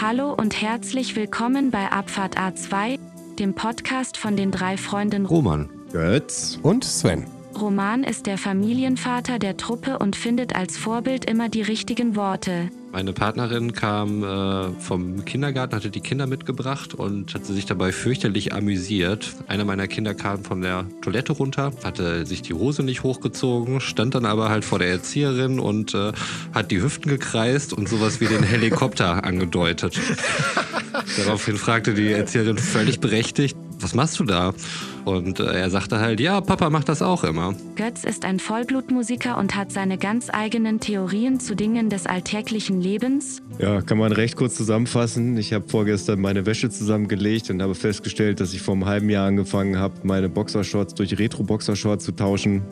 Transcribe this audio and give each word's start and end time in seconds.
Hallo 0.00 0.32
und 0.32 0.62
herzlich 0.62 1.16
willkommen 1.16 1.72
bei 1.72 1.90
Abfahrt 1.90 2.38
A2, 2.38 3.00
dem 3.40 3.54
Podcast 3.54 4.16
von 4.16 4.36
den 4.36 4.52
drei 4.52 4.76
Freunden 4.76 5.26
Roman. 5.26 5.68
Götz 5.90 6.56
und 6.62 6.84
Sven. 6.84 7.26
Roman 7.60 8.04
ist 8.04 8.26
der 8.26 8.38
Familienvater 8.38 9.38
der 9.38 9.56
Truppe 9.56 9.98
und 9.98 10.16
findet 10.16 10.54
als 10.54 10.76
Vorbild 10.76 11.24
immer 11.24 11.48
die 11.48 11.62
richtigen 11.62 12.14
Worte. 12.14 12.70
Meine 12.92 13.12
Partnerin 13.12 13.74
kam 13.74 14.22
äh, 14.22 14.70
vom 14.80 15.24
Kindergarten, 15.24 15.76
hatte 15.76 15.90
die 15.90 16.00
Kinder 16.00 16.26
mitgebracht 16.26 16.94
und 16.94 17.34
hat 17.34 17.44
sich 17.44 17.66
dabei 17.66 17.92
fürchterlich 17.92 18.54
amüsiert. 18.54 19.34
Einer 19.46 19.64
meiner 19.64 19.88
Kinder 19.88 20.14
kam 20.14 20.42
von 20.42 20.62
der 20.62 20.86
Toilette 21.02 21.32
runter, 21.32 21.72
hatte 21.84 22.24
sich 22.24 22.40
die 22.42 22.54
Hose 22.54 22.82
nicht 22.82 23.02
hochgezogen, 23.02 23.80
stand 23.80 24.14
dann 24.14 24.24
aber 24.24 24.48
halt 24.48 24.64
vor 24.64 24.78
der 24.78 24.88
Erzieherin 24.88 25.60
und 25.60 25.94
äh, 25.94 26.12
hat 26.54 26.70
die 26.70 26.80
Hüften 26.80 27.10
gekreist 27.10 27.72
und 27.74 27.88
sowas 27.88 28.20
wie 28.20 28.26
den 28.26 28.42
Helikopter 28.42 29.24
angedeutet. 29.24 30.00
Daraufhin 31.18 31.56
fragte 31.56 31.92
die 31.92 32.12
Erzieherin 32.12 32.56
völlig 32.56 33.00
berechtigt, 33.00 33.56
was 33.80 33.94
machst 33.94 34.18
du 34.18 34.24
da? 34.24 34.52
Und 35.04 35.40
äh, 35.40 35.44
er 35.44 35.70
sagte 35.70 36.00
halt, 36.00 36.20
ja, 36.20 36.40
Papa 36.40 36.70
macht 36.70 36.88
das 36.88 37.02
auch 37.02 37.24
immer. 37.24 37.54
Götz 37.76 38.04
ist 38.04 38.24
ein 38.24 38.40
Vollblutmusiker 38.40 39.38
und 39.38 39.56
hat 39.56 39.72
seine 39.72 39.98
ganz 39.98 40.28
eigenen 40.30 40.80
Theorien 40.80 41.40
zu 41.40 41.54
Dingen 41.54 41.88
des 41.90 42.06
alltäglichen 42.06 42.80
Lebens. 42.80 43.42
Ja, 43.58 43.80
kann 43.80 43.98
man 43.98 44.12
recht 44.12 44.36
kurz 44.36 44.54
zusammenfassen. 44.56 45.36
Ich 45.36 45.52
habe 45.52 45.68
vorgestern 45.68 46.20
meine 46.20 46.46
Wäsche 46.46 46.70
zusammengelegt 46.70 47.50
und 47.50 47.62
habe 47.62 47.74
festgestellt, 47.74 48.40
dass 48.40 48.52
ich 48.52 48.62
vor 48.62 48.74
einem 48.74 48.86
halben 48.86 49.10
Jahr 49.10 49.26
angefangen 49.26 49.78
habe, 49.78 49.94
meine 50.02 50.28
Boxershorts 50.28 50.94
durch 50.94 51.18
Retro-Boxershorts 51.18 52.04
zu 52.04 52.12
tauschen. 52.12 52.62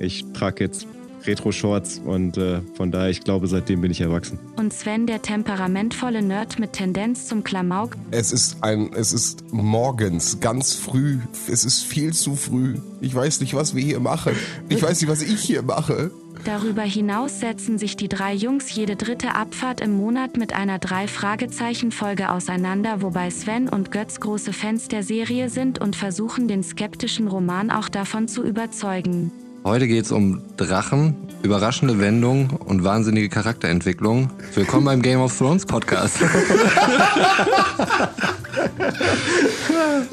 Ich 0.00 0.24
trage 0.32 0.64
jetzt 0.64 0.86
Retro-Shorts 1.26 2.00
und 2.04 2.36
äh, 2.36 2.60
von 2.74 2.90
daher, 2.90 3.10
ich 3.10 3.22
glaube, 3.22 3.46
seitdem 3.46 3.80
bin 3.80 3.90
ich 3.90 4.00
erwachsen. 4.00 4.38
Und 4.56 4.72
Sven, 4.72 5.06
der 5.06 5.22
temperamentvolle 5.22 6.22
Nerd 6.22 6.58
mit 6.58 6.72
Tendenz 6.72 7.26
zum 7.26 7.44
Klamauk. 7.44 7.96
Es 8.10 8.32
ist 8.32 8.62
ein, 8.62 8.92
es 8.94 9.12
ist 9.12 9.52
morgens, 9.52 10.40
ganz 10.40 10.74
früh. 10.74 11.18
Es 11.50 11.64
ist 11.64 11.84
viel 11.84 12.12
zu 12.12 12.36
früh. 12.36 12.76
Ich 13.00 13.14
weiß 13.14 13.40
nicht, 13.40 13.54
was 13.54 13.74
wir 13.74 13.82
hier 13.82 14.00
machen. 14.00 14.34
Ich 14.68 14.82
weiß 14.82 15.00
nicht, 15.00 15.10
was 15.10 15.22
ich 15.22 15.40
hier 15.40 15.62
mache. 15.62 16.10
Darüber 16.44 16.82
hinaus 16.82 17.40
setzen 17.40 17.78
sich 17.78 17.96
die 17.96 18.08
drei 18.08 18.34
Jungs 18.34 18.74
jede 18.74 18.96
dritte 18.96 19.34
Abfahrt 19.34 19.80
im 19.80 19.96
Monat 19.96 20.36
mit 20.36 20.52
einer 20.52 20.78
Drei-Fragezeichen-Folge 20.78 22.30
auseinander, 22.30 23.00
wobei 23.00 23.30
Sven 23.30 23.68
und 23.68 23.90
Götz 23.90 24.20
große 24.20 24.52
Fans 24.52 24.88
der 24.88 25.02
Serie 25.02 25.48
sind 25.48 25.80
und 25.80 25.96
versuchen, 25.96 26.46
den 26.46 26.62
skeptischen 26.62 27.28
Roman 27.28 27.70
auch 27.70 27.88
davon 27.88 28.28
zu 28.28 28.44
überzeugen. 28.44 29.32
Heute 29.66 29.88
geht 29.88 30.04
es 30.04 30.12
um 30.12 30.42
Drachen, 30.58 31.16
überraschende 31.42 31.98
Wendungen 31.98 32.50
und 32.50 32.84
wahnsinnige 32.84 33.30
Charakterentwicklung. 33.30 34.28
Willkommen 34.54 34.84
beim 34.84 35.00
Game 35.00 35.20
of 35.20 35.34
Thrones 35.38 35.64
Podcast. 35.64 36.18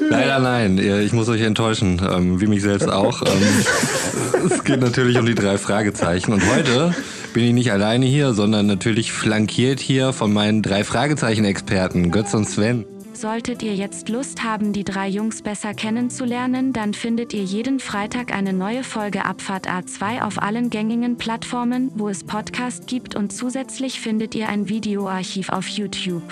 Leider 0.00 0.38
nein, 0.38 0.78
ich 0.78 1.12
muss 1.12 1.28
euch 1.28 1.42
enttäuschen, 1.42 2.00
ähm, 2.10 2.40
wie 2.40 2.46
mich 2.46 2.62
selbst 2.62 2.88
auch. 2.90 3.20
Ähm, 3.20 3.42
es 4.50 4.64
geht 4.64 4.80
natürlich 4.80 5.18
um 5.18 5.26
die 5.26 5.34
drei 5.34 5.58
Fragezeichen 5.58 6.32
und 6.32 6.42
heute 6.50 6.94
bin 7.34 7.44
ich 7.44 7.52
nicht 7.52 7.72
alleine 7.72 8.06
hier, 8.06 8.32
sondern 8.32 8.66
natürlich 8.66 9.12
flankiert 9.12 9.80
hier 9.80 10.14
von 10.14 10.32
meinen 10.32 10.62
drei 10.62 10.82
Fragezeichen-Experten, 10.82 12.10
Götz 12.10 12.32
und 12.32 12.48
Sven. 12.48 12.86
Solltet 13.14 13.62
ihr 13.62 13.74
jetzt 13.74 14.08
Lust 14.08 14.42
haben, 14.42 14.72
die 14.72 14.84
drei 14.84 15.06
Jungs 15.06 15.42
besser 15.42 15.74
kennenzulernen, 15.74 16.72
dann 16.72 16.94
findet 16.94 17.34
ihr 17.34 17.44
jeden 17.44 17.78
Freitag 17.78 18.34
eine 18.34 18.52
neue 18.52 18.82
Folge 18.82 19.24
Abfahrt 19.24 19.68
A2 19.68 20.22
auf 20.22 20.42
allen 20.42 20.70
gängigen 20.70 21.18
Plattformen, 21.18 21.92
wo 21.94 22.08
es 22.08 22.24
Podcast 22.24 22.86
gibt 22.86 23.14
und 23.14 23.32
zusätzlich 23.32 24.00
findet 24.00 24.34
ihr 24.34 24.48
ein 24.48 24.68
Videoarchiv 24.68 25.50
auf 25.50 25.68
YouTube. 25.68 26.22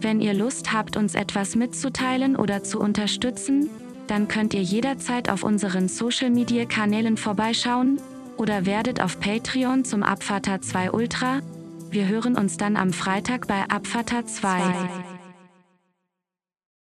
Wenn 0.00 0.20
ihr 0.20 0.34
Lust 0.34 0.72
habt, 0.72 0.96
uns 0.96 1.14
etwas 1.14 1.56
mitzuteilen 1.56 2.36
oder 2.36 2.62
zu 2.62 2.78
unterstützen, 2.78 3.68
dann 4.06 4.28
könnt 4.28 4.54
ihr 4.54 4.62
jederzeit 4.62 5.30
auf 5.30 5.42
unseren 5.42 5.88
Social-Media-Kanälen 5.88 7.16
vorbeischauen 7.16 8.00
oder 8.36 8.64
werdet 8.64 9.02
auf 9.02 9.18
Patreon 9.18 9.84
zum 9.84 10.02
Abfahrt 10.02 10.46
2 10.64 10.92
Ultra. 10.92 11.40
Wir 11.90 12.06
hören 12.06 12.36
uns 12.36 12.58
dann 12.58 12.76
am 12.76 12.92
Freitag 12.92 13.48
bei 13.48 13.64
Abfahrt 13.68 14.28
2. 14.28 15.17